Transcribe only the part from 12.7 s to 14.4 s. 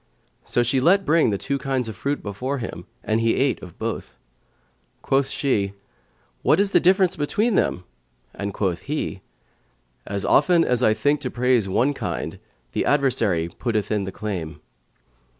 the adversary putteth in its